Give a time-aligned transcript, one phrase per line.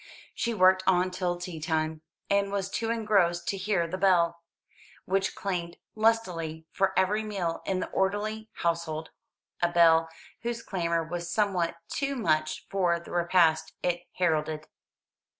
[0.33, 4.41] She worked on till tea time, and was too engrossed to hear the bell,
[5.05, 9.11] which clanged lustily for every meal in the orderly household:
[9.61, 10.09] a bell
[10.41, 14.65] whose clamour was somewhat too much for the repast it heralded.